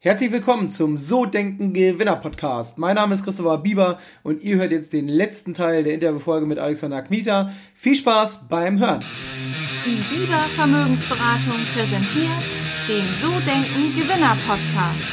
[0.00, 2.78] Herzlich willkommen zum So Denken Gewinner Podcast.
[2.78, 6.60] Mein Name ist Christopher Bieber und ihr hört jetzt den letzten Teil der Interviewfolge mit
[6.60, 7.50] Alexander Kmita.
[7.74, 9.04] Viel Spaß beim Hören.
[9.84, 12.30] Die Bieber Vermögensberatung präsentiert
[12.88, 15.10] den So Denken Gewinner Podcast.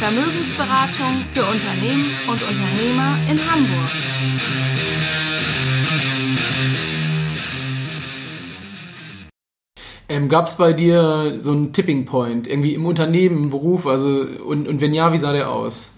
[0.00, 3.90] Vermögensberatung für Unternehmen und Unternehmer in Hamburg.
[10.08, 13.86] Ähm, Gab es bei dir so einen Tipping Point, irgendwie im Unternehmen, im Beruf?
[13.86, 15.90] Also, und, und wenn ja, wie sah der aus?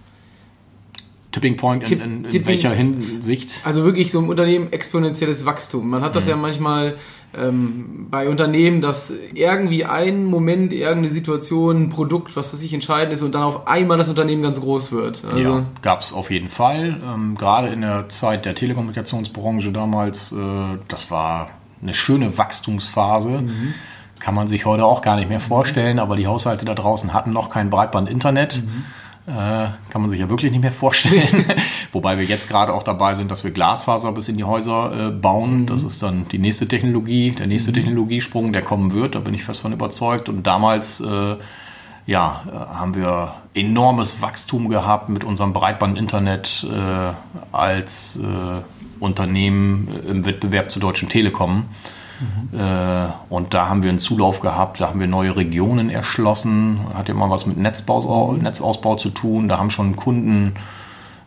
[1.36, 3.60] Tipping Point in, in, in Tipping, welcher Hinsicht?
[3.64, 5.90] Also wirklich so im Unternehmen exponentielles Wachstum.
[5.90, 6.30] Man hat das mhm.
[6.30, 6.94] ja manchmal
[7.36, 13.12] ähm, bei Unternehmen, dass irgendwie ein Moment, irgendeine Situation, ein Produkt, was für sich entscheidend
[13.12, 15.24] ist und dann auf einmal das Unternehmen ganz groß wird.
[15.26, 17.02] Also ja, gab es auf jeden Fall.
[17.06, 20.36] Ähm, gerade in der Zeit der Telekommunikationsbranche damals, äh,
[20.88, 21.50] das war
[21.82, 23.42] eine schöne Wachstumsphase.
[23.42, 23.74] Mhm
[24.18, 27.32] kann man sich heute auch gar nicht mehr vorstellen, aber die Haushalte da draußen hatten
[27.32, 28.62] noch kein Breitband-Internet.
[28.64, 28.84] Mhm.
[29.28, 31.44] Äh, kann man sich ja wirklich nicht mehr vorstellen.
[31.92, 35.10] Wobei wir jetzt gerade auch dabei sind, dass wir Glasfaser bis in die Häuser äh,
[35.10, 35.62] bauen.
[35.62, 35.66] Mhm.
[35.66, 37.74] Das ist dann die nächste Technologie, der nächste mhm.
[37.74, 39.16] Technologiesprung, der kommen wird.
[39.16, 40.28] Da bin ich fest von überzeugt.
[40.28, 41.36] Und damals äh,
[42.06, 47.12] ja, äh, haben wir enormes Wachstum gehabt mit unserem Breitband-Internet äh,
[47.50, 48.62] als äh,
[49.00, 51.64] Unternehmen im Wettbewerb zur Deutschen Telekom.
[52.20, 52.58] Mhm.
[52.58, 57.08] Äh, und da haben wir einen Zulauf gehabt, da haben wir neue Regionen erschlossen, hat
[57.08, 60.54] ja mal was mit Netzbau, Netzausbau zu tun, da haben schon Kunden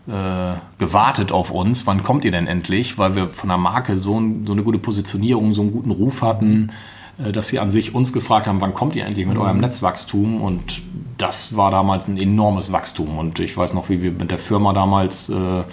[0.08, 4.22] äh, gewartet auf uns, wann kommt ihr denn endlich, weil wir von der Marke so,
[4.44, 6.72] so eine gute Positionierung, so einen guten Ruf hatten,
[7.24, 9.42] äh, dass sie an sich uns gefragt haben, wann kommt ihr endlich mit mhm.
[9.42, 10.42] eurem Netzwachstum?
[10.42, 10.82] Und
[11.18, 13.18] das war damals ein enormes Wachstum.
[13.18, 15.64] Und ich weiß noch, wie wir mit der Firma damals äh,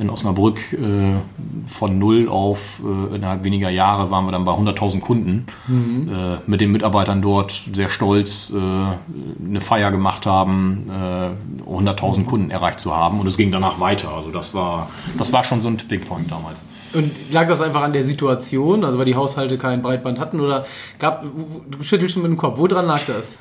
[0.00, 1.18] in Osnabrück äh,
[1.66, 6.10] von null auf äh, innerhalb weniger Jahre waren wir dann bei 100.000 Kunden mhm.
[6.10, 12.50] äh, mit den Mitarbeitern dort sehr stolz äh, eine Feier gemacht haben, 100.000 äh, Kunden
[12.50, 14.10] erreicht zu haben und es ging danach weiter.
[14.10, 16.66] Also das war, das war schon so ein Tipping Point damals.
[16.94, 20.64] Und lag das einfach an der Situation, also weil die Haushalte kein Breitband hatten oder
[20.98, 21.24] gab,
[21.70, 23.38] du schüttelst schon mit dem Kopf, woran lag das?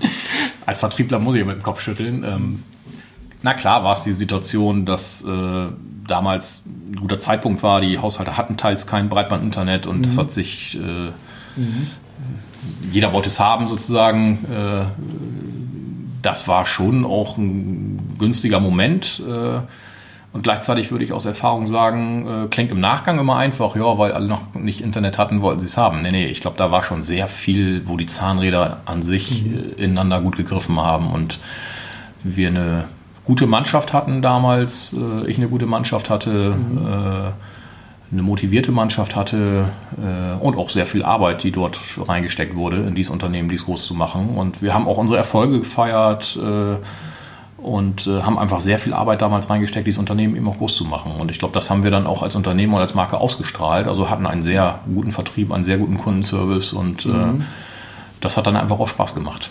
[0.66, 2.22] Als Vertriebler muss ich mit dem Kopf schütteln.
[2.22, 2.62] Ähm,
[3.42, 5.68] na klar war es die Situation, dass äh,
[6.06, 7.80] damals ein guter Zeitpunkt war.
[7.80, 10.02] Die Haushalte hatten teils kein Breitbandinternet und mhm.
[10.02, 11.10] das hat sich, äh,
[11.56, 11.86] mhm.
[12.92, 14.44] jeder wollte es haben sozusagen.
[14.52, 14.84] Äh,
[16.22, 19.22] das war schon auch ein günstiger Moment.
[19.26, 19.60] Äh,
[20.32, 24.12] und gleichzeitig würde ich aus Erfahrung sagen, äh, klingt im Nachgang immer einfach, ja, weil
[24.12, 26.02] alle noch nicht Internet hatten, wollten sie es haben.
[26.02, 29.56] Nee, nee, ich glaube, da war schon sehr viel, wo die Zahnräder an sich mhm.
[29.78, 31.40] Äh, ineinander gut gegriffen haben und
[32.22, 32.84] wir eine
[33.30, 36.78] gute Mannschaft hatten damals, äh, ich eine gute Mannschaft hatte, mhm.
[36.78, 37.30] äh,
[38.12, 39.68] eine motivierte Mannschaft hatte
[40.02, 43.86] äh, und auch sehr viel Arbeit, die dort reingesteckt wurde, in dieses Unternehmen, dies groß
[43.86, 44.30] zu machen.
[44.30, 46.36] Und wir haben auch unsere Erfolge gefeiert
[47.56, 51.12] und haben einfach sehr viel Arbeit damals reingesteckt, dieses Unternehmen eben auch groß zu machen.
[51.20, 53.86] Und ich glaube, das haben wir dann auch als Unternehmen und als Marke ausgestrahlt.
[53.86, 57.44] Also hatten einen sehr guten Vertrieb, einen sehr guten Kundenservice und mhm.
[58.20, 59.50] das hat dann einfach auch Spaß gemacht.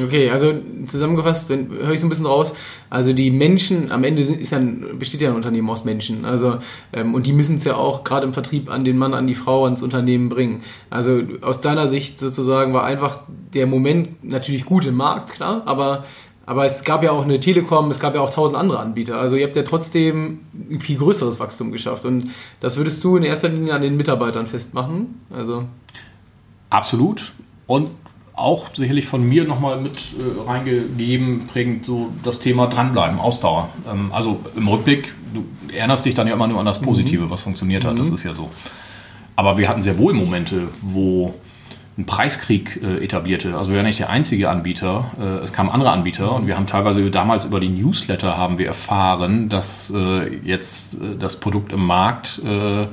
[0.00, 0.54] Okay, also
[0.84, 2.52] zusammengefasst, wenn, höre ich so ein bisschen raus,
[2.88, 6.24] also die Menschen, am Ende sind, ist ja ein, besteht ja ein Unternehmen aus Menschen,
[6.24, 6.58] also
[6.92, 9.34] ähm, und die müssen es ja auch gerade im Vertrieb an den Mann, an die
[9.34, 10.62] Frau, ans Unternehmen bringen.
[10.88, 13.22] Also aus deiner Sicht sozusagen war einfach
[13.54, 16.04] der Moment natürlich gut im Markt, klar, aber
[16.46, 19.18] aber es gab ja auch eine Telekom, es gab ja auch tausend andere Anbieter.
[19.18, 20.38] Also ihr habt ja trotzdem
[20.70, 22.06] ein viel größeres Wachstum geschafft.
[22.06, 25.20] Und das würdest du in erster Linie an den Mitarbeitern festmachen?
[25.28, 25.64] Also
[26.70, 27.32] Absolut.
[27.66, 27.90] Und
[28.38, 33.68] auch sicherlich von mir nochmal mit äh, reingegeben, prägend so das Thema dranbleiben, Ausdauer.
[33.90, 37.30] Ähm, also im Rückblick, du erinnerst dich dann ja immer nur an das Positive, mhm.
[37.30, 37.98] was funktioniert hat, mhm.
[37.98, 38.50] das ist ja so.
[39.36, 41.34] Aber wir hatten sehr wohl Momente, wo
[41.98, 43.56] ein Preiskrieg äh, etablierte.
[43.58, 46.66] Also wir waren nicht der einzige Anbieter, äh, es kamen andere Anbieter und wir haben
[46.66, 51.84] teilweise damals über die Newsletter haben wir erfahren, dass äh, jetzt äh, das Produkt im
[51.84, 52.86] Markt äh,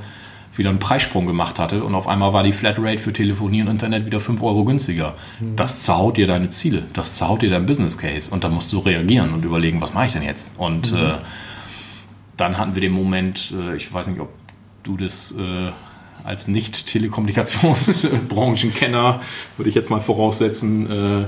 [0.57, 4.05] wieder einen Preissprung gemacht hatte und auf einmal war die Flatrate für Telefonie und Internet
[4.05, 5.13] wieder 5 Euro günstiger.
[5.39, 5.55] Mhm.
[5.55, 8.79] Das zerhaut dir deine Ziele, das zerhaut dir dein Business Case und da musst du
[8.79, 10.57] reagieren und überlegen, was mache ich denn jetzt?
[10.57, 10.97] Und mhm.
[10.97, 11.13] äh,
[12.37, 14.29] dann hatten wir den Moment, äh, ich weiß nicht, ob
[14.83, 15.71] du das äh,
[16.23, 19.21] als Nicht-Telekommunikationsbranchenkenner,
[19.57, 21.25] würde ich jetzt mal voraussetzen, äh,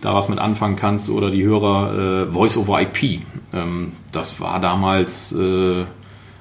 [0.00, 3.20] da was mit anfangen kannst oder die Hörer äh, Voice over IP.
[3.52, 5.84] Ähm, das war damals äh,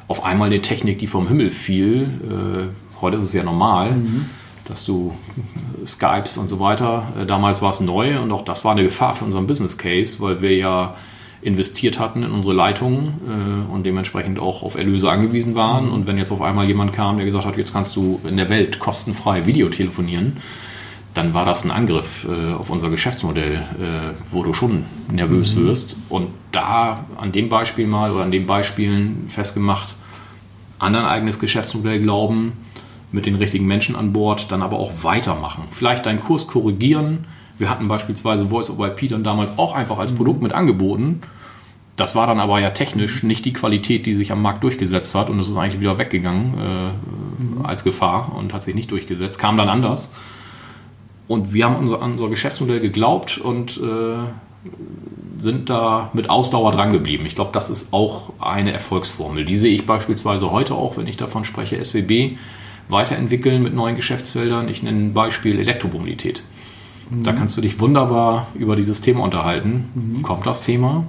[0.10, 2.10] auf einmal eine Technik, die vom Himmel fiel.
[2.24, 4.26] Äh, heute ist es ja normal, mhm.
[4.66, 5.14] dass du
[5.86, 7.14] Skypes und so weiter.
[7.18, 10.18] Äh, damals war es neu und auch das war eine Gefahr für unseren Business Case,
[10.20, 10.96] weil wir ja
[11.42, 15.86] investiert hatten in unsere Leitungen äh, und dementsprechend auch auf Erlöse angewiesen waren.
[15.86, 15.94] Mhm.
[15.94, 18.50] Und wenn jetzt auf einmal jemand kam, der gesagt hat, jetzt kannst du in der
[18.50, 20.38] Welt kostenfrei Videotelefonieren,
[21.14, 25.66] dann war das ein Angriff äh, auf unser Geschäftsmodell, äh, wo du schon nervös mhm.
[25.66, 25.98] wirst.
[26.08, 29.96] Und da an dem Beispiel mal oder an den Beispielen festgemacht,
[30.78, 32.54] an dein eigenes Geschäftsmodell glauben,
[33.12, 35.64] mit den richtigen Menschen an Bord, dann aber auch weitermachen.
[35.72, 37.26] Vielleicht deinen Kurs korrigieren.
[37.58, 40.18] Wir hatten beispielsweise Voice over IP dann damals auch einfach als mhm.
[40.18, 41.22] Produkt mit angeboten.
[41.96, 45.30] Das war dann aber ja technisch nicht die Qualität, die sich am Markt durchgesetzt hat
[45.30, 46.92] und es ist eigentlich wieder weggegangen äh,
[47.42, 47.66] mhm.
[47.66, 50.14] als Gefahr und hat sich nicht durchgesetzt, kam dann anders.
[51.30, 54.18] Und wir haben unser, unser Geschäftsmodell geglaubt und äh,
[55.38, 57.24] sind da mit Ausdauer dran geblieben.
[57.28, 59.46] Ich glaube, das ist auch eine Erfolgsformel.
[59.46, 62.32] Die sehe ich beispielsweise heute auch, wenn ich davon spreche, SWB
[62.90, 64.70] weiterentwickeln mit neuen Geschäftsfeldern.
[64.70, 66.42] Ich nenne ein Beispiel Elektromobilität.
[67.12, 67.22] Mhm.
[67.22, 69.90] Da kannst du dich wunderbar über dieses Thema unterhalten.
[69.94, 70.24] Mhm.
[70.24, 71.06] Kommt das Thema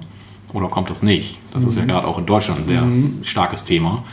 [0.53, 1.39] oder kommt das nicht?
[1.51, 1.69] Das mhm.
[1.69, 1.87] ist ja mhm.
[1.87, 3.21] gerade auch in Deutschland ein sehr mhm.
[3.23, 4.03] starkes Thema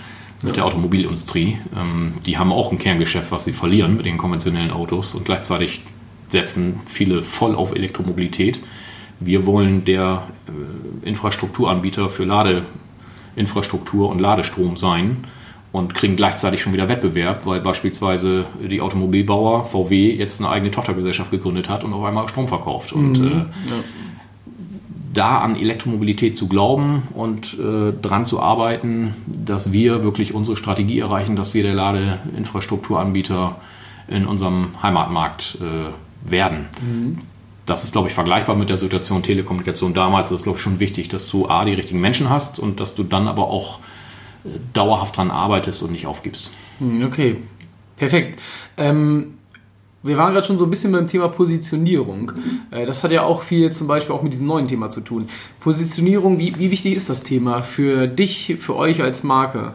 [0.43, 0.62] mit ja.
[0.62, 1.58] der Automobilindustrie.
[1.76, 5.82] Ähm, die haben auch ein Kerngeschäft, was sie verlieren mit den konventionellen Autos und gleichzeitig
[6.29, 8.61] setzen viele voll auf Elektromobilität.
[9.21, 15.25] Wir wollen der äh, Infrastrukturanbieter für Ladeinfrastruktur und Ladestrom sein
[15.73, 21.31] und kriegen gleichzeitig schon wieder Wettbewerb, weil beispielsweise die Automobilbauer VW jetzt eine eigene Tochtergesellschaft
[21.31, 22.93] gegründet hat und auf einmal Strom verkauft.
[22.93, 23.27] Und mhm.
[23.27, 23.47] äh, ja.
[25.13, 31.01] da an Elektromobilität zu glauben und äh, dran zu arbeiten, dass wir wirklich unsere Strategie
[31.01, 33.57] erreichen, dass wir der Ladeinfrastrukturanbieter
[34.09, 35.93] in unserem Heimatmarkt äh,
[36.31, 36.67] werden.
[36.81, 37.19] Mhm.
[37.67, 40.31] Das ist, glaube ich, vergleichbar mit der Situation Telekommunikation damals.
[40.31, 42.95] Das ist, glaube ich, schon wichtig, dass du A, die richtigen Menschen hast und dass
[42.95, 43.81] du dann aber auch
[44.45, 46.51] äh, dauerhaft daran arbeitest und nicht aufgibst.
[46.79, 47.37] Hm, okay,
[47.97, 48.41] perfekt.
[48.79, 49.35] Ähm,
[50.03, 52.33] wir waren gerade schon so ein bisschen beim Thema Positionierung.
[52.71, 55.29] Äh, das hat ja auch viel zum Beispiel auch mit diesem neuen Thema zu tun.
[55.61, 59.75] Positionierung, wie, wie wichtig ist das Thema für dich, für euch als Marke?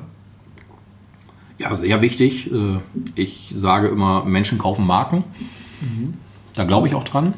[1.57, 2.51] Ja, sehr wichtig.
[2.51, 2.79] Äh,
[3.15, 5.25] ich sage immer, Menschen kaufen Marken.
[5.81, 6.13] Mhm.
[6.53, 7.33] Da glaube ich auch dran.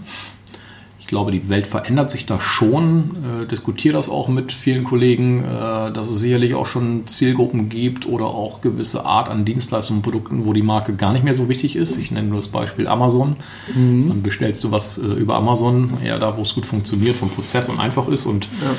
[1.06, 3.44] Ich glaube, die Welt verändert sich da schon.
[3.44, 8.08] Äh, diskutiere das auch mit vielen Kollegen, äh, dass es sicherlich auch schon Zielgruppen gibt
[8.08, 11.48] oder auch gewisse Art an Dienstleistungen und Produkten, wo die Marke gar nicht mehr so
[11.48, 11.98] wichtig ist.
[11.98, 13.36] Ich nenne nur das Beispiel Amazon.
[13.76, 14.08] Mhm.
[14.08, 17.70] Dann bestellst du was äh, über Amazon, eher da, wo es gut funktioniert, vom Prozess
[17.70, 18.72] und einfach ist und ja.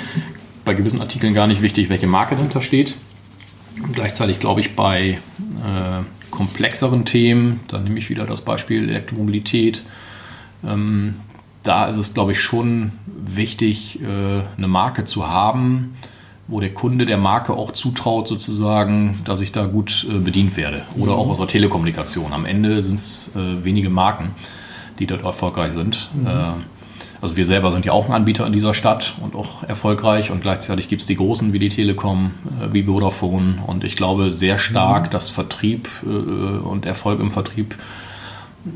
[0.64, 2.96] bei gewissen Artikeln gar nicht wichtig, welche Marke dahinter steht.
[3.80, 6.02] Und gleichzeitig glaube ich bei äh,
[6.32, 9.84] komplexeren Themen, dann nehme ich wieder das Beispiel Elektromobilität,
[10.64, 11.16] ähm,
[11.62, 15.96] da ist es, glaube ich, schon wichtig, äh, eine Marke zu haben,
[16.48, 20.82] wo der Kunde der Marke auch zutraut, sozusagen, dass ich da gut äh, bedient werde.
[20.96, 21.18] Oder mhm.
[21.18, 22.32] auch aus der Telekommunikation.
[22.32, 24.30] Am Ende sind es äh, wenige Marken,
[24.98, 26.10] die dort erfolgreich sind.
[26.14, 26.26] Mhm.
[26.26, 26.52] Äh,
[27.20, 30.42] also wir selber sind ja auch ein Anbieter in dieser Stadt und auch erfolgreich und
[30.42, 34.58] gleichzeitig gibt es die großen wie die Telekom, äh, wie Vodafone und ich glaube sehr
[34.58, 35.10] stark, mhm.
[35.10, 37.74] dass Vertrieb äh, und Erfolg im Vertrieb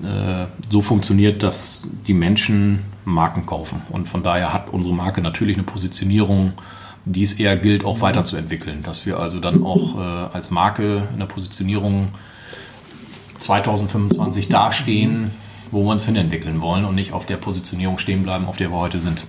[0.05, 3.83] äh, so funktioniert, dass die Menschen Marken kaufen.
[3.91, 6.53] Und von daher hat unsere Marke natürlich eine Positionierung,
[7.05, 8.83] die es eher gilt, auch weiterzuentwickeln.
[8.83, 12.11] Dass wir also dann auch äh, als Marke in der Positionierung
[13.39, 15.31] 2025 dastehen,
[15.71, 18.79] wo wir uns hinentwickeln wollen und nicht auf der Positionierung stehen bleiben, auf der wir
[18.79, 19.27] heute sind.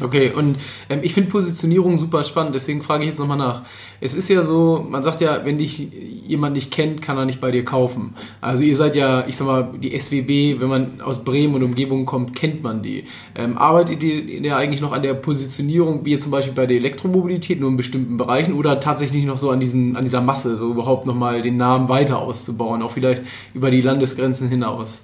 [0.00, 0.56] Okay, und
[0.88, 3.62] ähm, ich finde Positionierung super spannend, deswegen frage ich jetzt nochmal nach.
[4.00, 5.88] Es ist ja so, man sagt ja, wenn dich
[6.26, 8.14] jemand nicht kennt, kann er nicht bei dir kaufen.
[8.40, 12.04] Also ihr seid ja, ich sag mal, die SWB, wenn man aus Bremen und Umgebung
[12.04, 13.04] kommt, kennt man die.
[13.34, 17.60] Ähm, arbeitet ihr ja eigentlich noch an der Positionierung, wie zum Beispiel bei der Elektromobilität,
[17.60, 21.06] nur in bestimmten Bereichen oder tatsächlich noch so an, diesen, an dieser Masse, so überhaupt
[21.06, 23.22] nochmal den Namen weiter auszubauen, auch vielleicht
[23.54, 25.02] über die Landesgrenzen hinaus?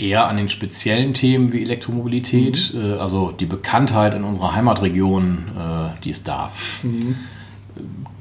[0.00, 2.72] Eher an den speziellen Themen wie Elektromobilität.
[2.74, 2.80] Mhm.
[2.80, 6.50] Äh, also die Bekanntheit in unserer Heimatregion, äh, die ist da.
[6.82, 7.16] Mhm.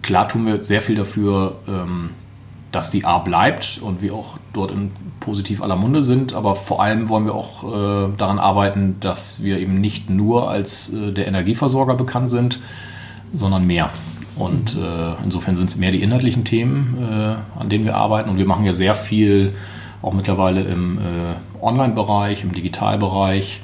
[0.01, 2.11] Klar tun wir sehr viel dafür, ähm,
[2.71, 6.83] dass die A bleibt und wir auch dort in positiv aller Munde sind, aber vor
[6.83, 11.95] allem wollen wir auch äh, daran arbeiten, dass wir eben nicht nur als der Energieversorger
[11.95, 12.59] bekannt sind,
[13.33, 13.89] sondern mehr.
[14.35, 15.15] Und mhm.
[15.23, 16.97] insofern sind es mehr die inhaltlichen Themen,
[17.59, 19.53] an denen wir arbeiten und wir machen ja sehr viel
[20.01, 20.97] auch mittlerweile im
[21.61, 23.61] Online-Bereich, im Digitalbereich,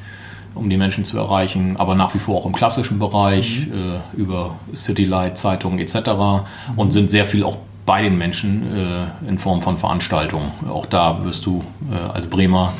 [0.56, 3.74] um die Menschen zu erreichen, aber nach wie vor auch im klassischen Bereich mhm.
[3.74, 5.96] äh, über Citylight, Zeitungen etc.
[5.96, 6.44] Mhm.
[6.78, 10.52] und sind sehr viel auch bei den Menschen äh, in Form von Veranstaltungen.
[10.68, 12.74] Auch da wirst du äh, als Bremer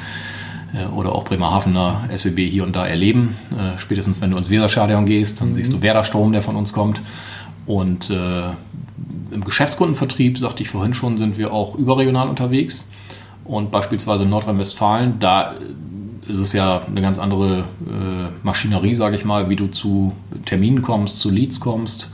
[0.74, 3.38] äh, oder auch Bremerhavener SWB hier und da erleben.
[3.52, 5.56] Äh, spätestens wenn du ins Weserstadion gehst, dann mhm.
[5.56, 7.02] siehst du Werder-Strom, der von uns kommt.
[7.68, 12.92] Und im Geschäftskundenvertrieb, sagte ich vorhin schon, sind wir auch überregional unterwegs.
[13.46, 15.54] Und beispielsweise in Nordrhein-Westfalen, da
[16.28, 17.64] ist es ja eine ganz andere äh,
[18.44, 20.14] Maschinerie, sage ich mal, wie du zu
[20.46, 22.12] Terminen kommst, zu Leads kommst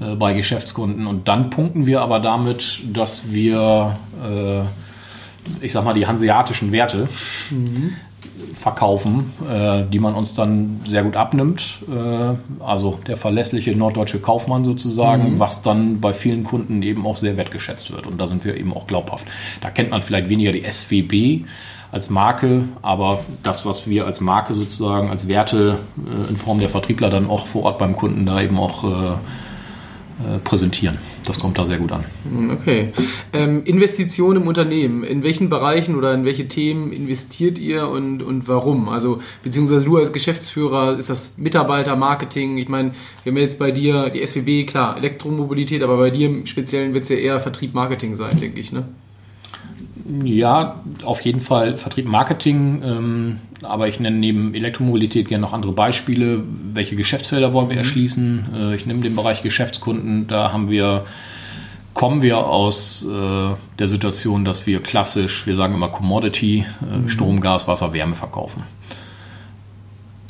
[0.00, 1.06] äh, bei Geschäftskunden.
[1.06, 4.62] Und dann punkten wir aber damit, dass wir äh,
[5.60, 7.08] ich sag mal, die hanseatischen Werte
[7.50, 7.94] mhm.
[8.54, 11.78] Verkaufen, äh, die man uns dann sehr gut abnimmt.
[11.90, 15.38] Äh, also der verlässliche norddeutsche Kaufmann sozusagen, mhm.
[15.38, 18.06] was dann bei vielen Kunden eben auch sehr wertgeschätzt wird.
[18.06, 19.26] Und da sind wir eben auch glaubhaft.
[19.60, 21.44] Da kennt man vielleicht weniger die SWB
[21.92, 26.68] als Marke, aber das, was wir als Marke sozusagen, als Werte äh, in Form der
[26.68, 29.16] Vertriebler dann auch vor Ort beim Kunden da eben auch äh,
[30.44, 30.98] präsentieren.
[31.24, 32.04] Das kommt da sehr gut an.
[32.24, 32.92] Hm, okay.
[33.32, 35.04] Ähm, Investition im Unternehmen.
[35.04, 38.88] In welchen Bereichen oder in welche Themen investiert ihr und, und warum?
[38.88, 42.58] Also, beziehungsweise du als Geschäftsführer, ist das Mitarbeiter, Marketing?
[42.58, 42.92] Ich meine,
[43.24, 47.04] wir haben jetzt bei dir die SWB, klar, Elektromobilität, aber bei dir im Speziellen wird
[47.04, 48.84] es ja eher Vertrieb, Marketing sein, denke ich, ne?
[50.24, 52.82] Ja, auf jeden Fall Vertrieb, Marketing.
[52.84, 56.42] Ähm, aber ich nenne neben Elektromobilität gerne noch andere Beispiele.
[56.72, 57.82] Welche Geschäftsfelder wollen wir mhm.
[57.82, 58.46] erschließen?
[58.54, 60.26] Äh, ich nehme den Bereich Geschäftskunden.
[60.26, 61.04] Da haben wir,
[61.94, 67.08] kommen wir aus äh, der Situation, dass wir klassisch, wir sagen immer Commodity, äh, mhm.
[67.08, 68.62] Strom, Gas, Wasser, Wärme verkaufen.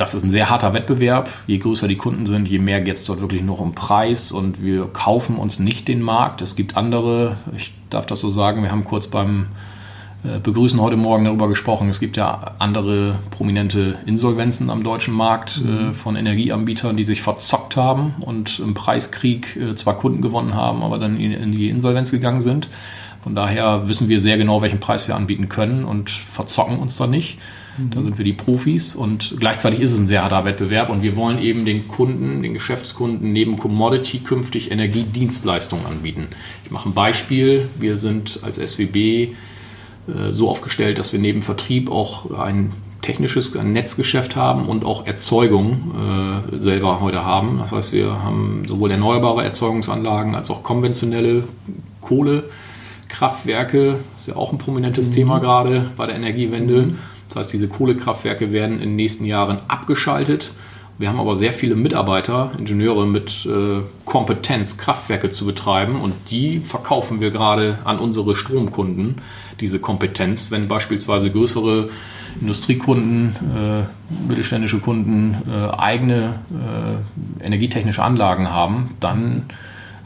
[0.01, 1.29] Das ist ein sehr harter Wettbewerb.
[1.47, 4.63] Je größer die Kunden sind, je mehr geht es dort wirklich nur um Preis und
[4.63, 6.41] wir kaufen uns nicht den Markt.
[6.41, 9.49] Es gibt andere, ich darf das so sagen, wir haben kurz beim
[10.25, 11.91] äh, begrüßen heute Morgen darüber gesprochen.
[11.91, 15.91] Es gibt ja andere prominente Insolvenzen am deutschen Markt mhm.
[15.91, 20.83] äh, von Energieanbietern, die sich verzockt haben und im Preiskrieg äh, zwar Kunden gewonnen haben,
[20.83, 22.71] aber dann in, in, die Insolvenz gegangen sind.
[23.23, 27.07] Von daher wissen wir sehr genau, welchen Preis wir anbieten können und verzocken uns da
[27.07, 27.37] nicht.
[27.81, 27.91] Mhm.
[27.91, 31.17] Da sind wir die Profis und gleichzeitig ist es ein sehr harter Wettbewerb und wir
[31.17, 36.29] wollen eben den Kunden, den Geschäftskunden neben Commodity künftig Energiedienstleistungen anbieten.
[36.65, 37.69] Ich mache ein Beispiel.
[37.79, 39.29] Wir sind als SWB äh,
[40.31, 42.73] so aufgestellt, dass wir neben Vertrieb auch ein
[43.03, 47.59] technisches ein Netzgeschäft haben und auch Erzeugung äh, selber heute haben.
[47.59, 51.45] Das heißt, wir haben sowohl erneuerbare Erzeugungsanlagen als auch konventionelle
[52.03, 53.97] Kohlekraftwerke.
[54.15, 55.15] Das ist ja auch ein prominentes mhm.
[55.15, 56.83] Thema gerade bei der Energiewende.
[56.83, 56.99] Mhm.
[57.31, 60.53] Das heißt, diese Kohlekraftwerke werden in den nächsten Jahren abgeschaltet.
[60.99, 66.59] Wir haben aber sehr viele Mitarbeiter, Ingenieure mit äh, Kompetenz, Kraftwerke zu betreiben und die
[66.59, 69.23] verkaufen wir gerade an unsere Stromkunden
[69.61, 70.51] diese Kompetenz.
[70.51, 71.89] Wenn beispielsweise größere
[72.41, 79.45] Industriekunden, äh, mittelständische Kunden äh, eigene äh, energietechnische Anlagen haben, dann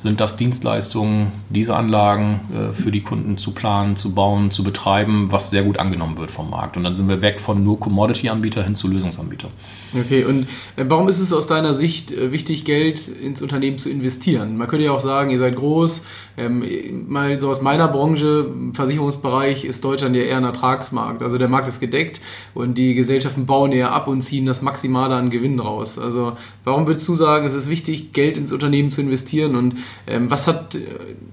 [0.04, 5.32] sind das Dienstleistungen, diese Anlagen äh, für die Kunden zu planen, zu bauen, zu betreiben,
[5.32, 6.76] was sehr gut angenommen wird vom Markt.
[6.76, 9.48] Und dann sind wir weg von nur Commodity-Anbieter hin zu Lösungsanbieter.
[9.96, 13.88] Okay, und äh, warum ist es aus deiner Sicht äh, wichtig, Geld ins Unternehmen zu
[13.88, 14.56] investieren?
[14.56, 16.02] Man könnte ja auch sagen, ihr seid groß.
[16.36, 16.64] Ähm,
[17.06, 21.22] mal so aus meiner Branche, Versicherungsbereich, ist Deutschland ja eher ein Ertragsmarkt.
[21.22, 22.20] Also der Markt ist gedeckt
[22.54, 25.98] und die Gesellschaften bauen eher ab und ziehen das Maximale an Gewinn raus.
[25.98, 26.32] Also
[26.64, 29.76] warum würdest du sagen, es ist wichtig, Geld ins Unternehmen zu investieren und
[30.08, 30.76] ähm, was hat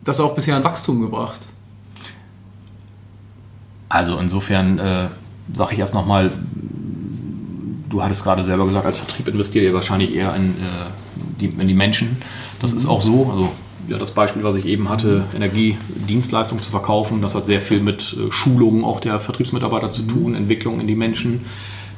[0.03, 1.48] das auch bisher an Wachstum gebracht?
[3.89, 5.10] Also insofern äh,
[5.53, 6.32] sage ich erst nochmal,
[7.92, 10.90] du hattest gerade selber gesagt, als Vertrieb investiert ihr wahrscheinlich eher in, äh,
[11.40, 12.22] die, in die Menschen.
[12.60, 12.78] Das mhm.
[12.78, 13.30] ist auch so.
[13.30, 13.52] Also
[13.88, 18.16] ja, das Beispiel, was ich eben hatte, Energiedienstleistungen zu verkaufen, das hat sehr viel mit
[18.18, 20.38] äh, Schulungen auch der Vertriebsmitarbeiter zu tun, mhm.
[20.38, 21.46] Entwicklung in die Menschen.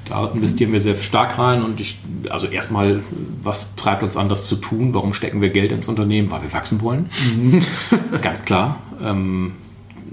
[0.05, 1.97] Da investieren wir sehr stark rein und ich,
[2.29, 3.01] also erstmal,
[3.41, 4.93] was treibt uns an, das zu tun?
[4.93, 6.29] Warum stecken wir Geld ins Unternehmen?
[6.29, 7.09] Weil wir wachsen wollen.
[7.37, 7.61] Mhm.
[8.21, 8.77] Ganz klar.
[9.01, 9.53] Ähm,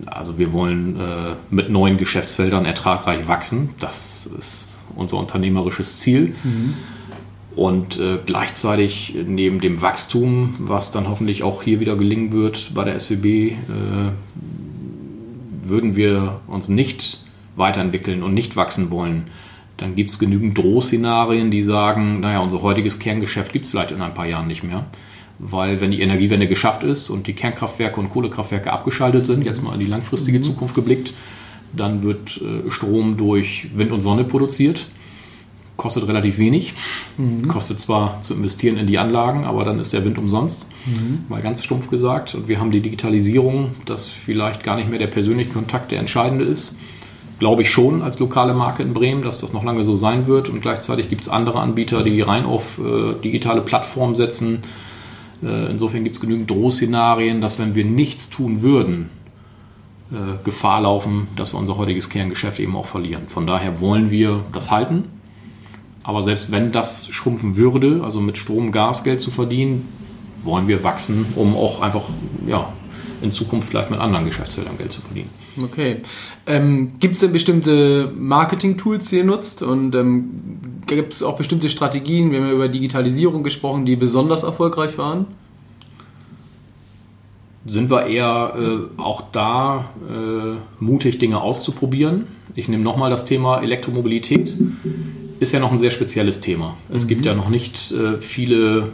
[0.06, 3.70] also wir wollen äh, mit neuen Geschäftsfeldern ertragreich wachsen.
[3.80, 6.34] Das ist unser unternehmerisches Ziel.
[6.44, 6.74] Mhm.
[7.56, 12.84] Und äh, gleichzeitig neben dem Wachstum, was dann hoffentlich auch hier wieder gelingen wird bei
[12.84, 13.54] der SWB, äh,
[15.62, 17.24] würden wir uns nicht
[17.56, 19.26] weiterentwickeln und nicht wachsen wollen,
[19.76, 24.02] dann gibt es genügend Drohszenarien, die sagen, naja, unser heutiges Kerngeschäft gibt es vielleicht in
[24.02, 24.86] ein paar Jahren nicht mehr.
[25.38, 29.72] Weil wenn die Energiewende geschafft ist und die Kernkraftwerke und Kohlekraftwerke abgeschaltet sind, jetzt mal
[29.72, 30.42] in die langfristige mhm.
[30.42, 31.14] Zukunft geblickt,
[31.72, 34.88] dann wird äh, Strom durch Wind und Sonne produziert.
[35.76, 36.74] Kostet relativ wenig.
[37.16, 37.48] Mhm.
[37.48, 40.68] Kostet zwar zu investieren in die Anlagen, aber dann ist der Wind umsonst.
[40.84, 41.24] Mhm.
[41.28, 42.34] Mal ganz stumpf gesagt.
[42.34, 46.44] Und wir haben die Digitalisierung, dass vielleicht gar nicht mehr der persönliche Kontakt der entscheidende
[46.44, 46.76] ist
[47.40, 50.48] glaube ich schon als lokale Marke in Bremen, dass das noch lange so sein wird.
[50.48, 54.62] Und gleichzeitig gibt es andere Anbieter, die rein auf äh, digitale Plattformen setzen.
[55.42, 59.08] Äh, insofern gibt es genügend Drohszenarien, dass wenn wir nichts tun würden,
[60.44, 63.28] Gefahr laufen, dass wir unser heutiges Kerngeschäft eben auch verlieren.
[63.28, 65.04] Von daher wollen wir das halten.
[66.02, 69.86] Aber selbst wenn das schrumpfen würde, also mit Strom, Gas Geld zu verdienen,
[70.42, 72.02] wollen wir wachsen, um auch einfach
[72.46, 72.72] ja,
[73.22, 75.30] in Zukunft vielleicht mit anderen Geschäftsfeldern Geld zu verdienen.
[75.62, 75.98] Okay.
[76.46, 79.62] Ähm, gibt es denn bestimmte Marketing-Tools, die ihr nutzt?
[79.62, 80.30] Und ähm,
[80.86, 85.26] gibt es auch bestimmte Strategien, wir haben ja über Digitalisierung gesprochen, die besonders erfolgreich waren?
[87.66, 92.26] Sind wir eher äh, auch da äh, mutig, Dinge auszuprobieren.
[92.54, 94.56] Ich nehme nochmal das Thema Elektromobilität.
[95.40, 96.76] Ist ja noch ein sehr spezielles Thema.
[96.92, 97.08] Es mhm.
[97.08, 98.88] gibt ja noch nicht äh, viele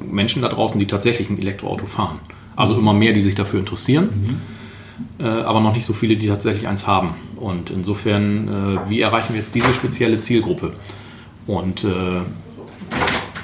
[0.00, 2.20] Menschen da draußen, die tatsächlich ein Elektroauto fahren.
[2.56, 4.40] Also immer mehr, die sich dafür interessieren,
[5.18, 5.24] mhm.
[5.24, 7.14] äh, aber noch nicht so viele, die tatsächlich eins haben.
[7.36, 8.48] Und insofern,
[8.86, 10.72] äh, wie erreichen wir jetzt diese spezielle Zielgruppe?
[11.46, 12.20] Und äh,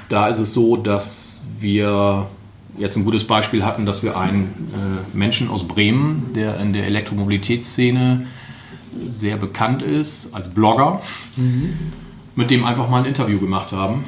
[0.08, 2.26] da ist es so, dass wir
[2.78, 6.86] jetzt ein gutes Beispiel hatten, dass wir einen äh, Menschen aus Bremen, der in der
[6.86, 8.26] Elektromobilitätsszene
[9.06, 11.00] sehr bekannt ist, als Blogger,
[11.36, 11.74] mhm.
[12.34, 14.04] mit dem einfach mal ein Interview gemacht haben.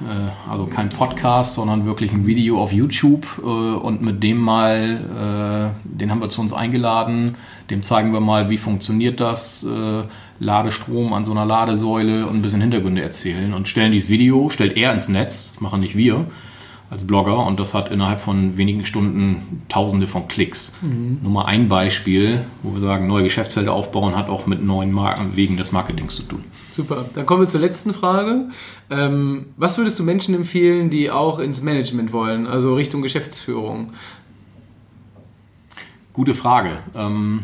[0.00, 5.74] Äh, also kein Podcast, sondern wirklich ein Video auf YouTube äh, und mit dem mal,
[5.84, 7.36] äh, den haben wir zu uns eingeladen,
[7.70, 10.02] dem zeigen wir mal, wie funktioniert das, äh,
[10.40, 14.76] Ladestrom an so einer Ladesäule und ein bisschen Hintergründe erzählen und stellen dieses Video, stellt
[14.76, 16.26] er ins Netz, machen nicht wir
[16.94, 20.72] als Blogger und das hat innerhalb von wenigen Stunden Tausende von Klicks.
[20.80, 21.18] Mhm.
[21.22, 25.34] Nur mal ein Beispiel, wo wir sagen, neue Geschäftsfelder aufbauen hat auch mit neuen Marken
[25.34, 26.44] wegen des Marketings zu tun.
[26.70, 27.04] Super.
[27.12, 28.48] Dann kommen wir zur letzten Frage.
[28.90, 33.92] Ähm, was würdest du Menschen empfehlen, die auch ins Management wollen, also Richtung Geschäftsführung?
[36.12, 36.78] Gute Frage.
[36.94, 37.40] Ähm,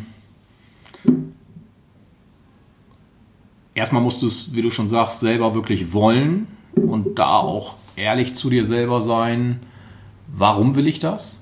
[3.74, 8.34] erstmal musst du es, wie du schon sagst, selber wirklich wollen und da auch ehrlich
[8.34, 9.60] zu dir selber sein,
[10.26, 11.40] warum will ich das?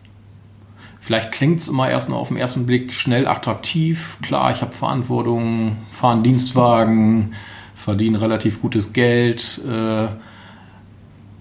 [1.00, 4.18] Vielleicht klingt es immer erst auf den ersten Blick schnell attraktiv.
[4.20, 7.34] Klar, ich habe Verantwortung, fahre einen Dienstwagen,
[7.74, 10.08] verdiene relativ gutes Geld, äh,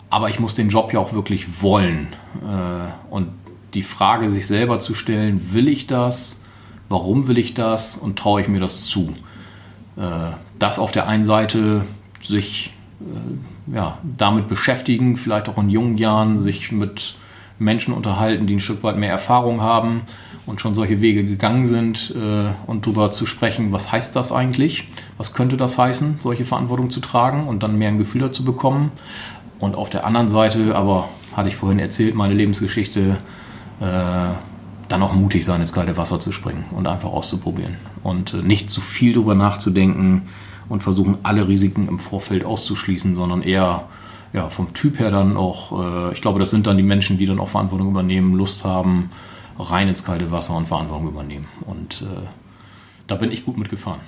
[0.10, 2.08] aber ich muss den Job ja auch wirklich wollen.
[2.42, 3.30] Äh, und
[3.74, 6.42] die Frage sich selber zu stellen, will ich das?
[6.88, 7.98] Warum will ich das?
[7.98, 9.14] Und traue ich mir das zu?
[9.98, 11.84] Äh, das auf der einen Seite
[12.22, 17.16] sich äh, ja, damit beschäftigen, vielleicht auch in jungen Jahren sich mit
[17.60, 20.02] Menschen unterhalten, die ein Stück weit mehr Erfahrung haben
[20.46, 24.88] und schon solche Wege gegangen sind äh, und darüber zu sprechen, was heißt das eigentlich,
[25.18, 28.92] was könnte das heißen, solche Verantwortung zu tragen und dann mehr ein Gefühl dazu bekommen.
[29.60, 33.18] Und auf der anderen Seite, aber hatte ich vorhin erzählt, meine Lebensgeschichte,
[33.80, 34.34] äh,
[34.88, 38.70] dann auch mutig sein, ins kalte Wasser zu springen und einfach auszuprobieren und äh, nicht
[38.70, 40.30] zu viel darüber nachzudenken,
[40.70, 43.88] und versuchen alle Risiken im Vorfeld auszuschließen, sondern eher
[44.34, 47.26] ja, vom Typ her dann auch, äh, ich glaube, das sind dann die Menschen, die
[47.26, 49.10] dann auch Verantwortung übernehmen, Lust haben,
[49.58, 51.48] rein ins kalte Wasser und Verantwortung übernehmen.
[51.66, 52.28] Und äh,
[53.08, 54.00] da bin ich gut mitgefahren.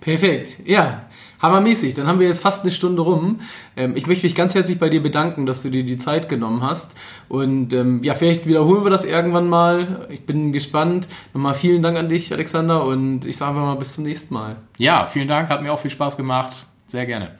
[0.00, 1.06] Perfekt, ja,
[1.40, 1.94] hammermäßig.
[1.94, 3.40] Dann haben wir jetzt fast eine Stunde rum.
[3.76, 6.62] Ähm, ich möchte mich ganz herzlich bei dir bedanken, dass du dir die Zeit genommen
[6.62, 6.92] hast.
[7.28, 10.06] Und ähm, ja, vielleicht wiederholen wir das irgendwann mal.
[10.10, 11.08] Ich bin gespannt.
[11.34, 12.84] Nochmal vielen Dank an dich, Alexander.
[12.84, 14.56] Und ich sage mal bis zum nächsten Mal.
[14.78, 15.48] Ja, vielen Dank.
[15.48, 16.66] Hat mir auch viel Spaß gemacht.
[16.86, 17.36] Sehr gerne.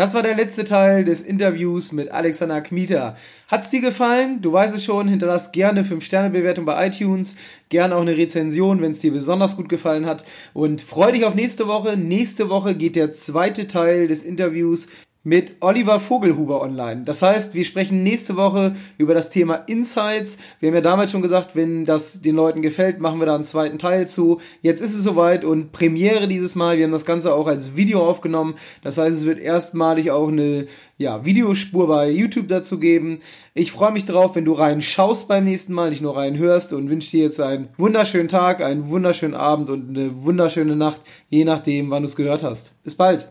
[0.00, 3.18] Das war der letzte Teil des Interviews mit Alexander Kmieter.
[3.48, 4.40] Hat's dir gefallen?
[4.40, 7.36] Du weißt es schon, hinterlass gerne 5-Sterne-Bewertung bei iTunes,
[7.68, 11.34] gerne auch eine Rezension, wenn es dir besonders gut gefallen hat und freu dich auf
[11.34, 11.98] nächste Woche.
[11.98, 14.88] Nächste Woche geht der zweite Teil des Interviews
[15.22, 17.02] mit Oliver Vogelhuber online.
[17.04, 20.38] Das heißt, wir sprechen nächste Woche über das Thema Insights.
[20.60, 23.44] Wir haben ja damals schon gesagt, wenn das den Leuten gefällt, machen wir da einen
[23.44, 24.40] zweiten Teil zu.
[24.62, 26.78] Jetzt ist es soweit und Premiere dieses Mal.
[26.78, 28.54] Wir haben das Ganze auch als Video aufgenommen.
[28.82, 33.20] Das heißt, es wird erstmalig auch eine ja, Videospur bei YouTube dazu geben.
[33.52, 37.10] Ich freue mich drauf, wenn du reinschaust beim nächsten Mal, nicht nur reinhörst und wünsche
[37.10, 42.04] dir jetzt einen wunderschönen Tag, einen wunderschönen Abend und eine wunderschöne Nacht, je nachdem, wann
[42.04, 42.72] du es gehört hast.
[42.84, 43.28] Bis bald.